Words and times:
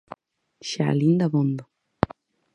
–Xa 0.67 0.87
lin 0.99 1.13
dabondo. 1.19 1.65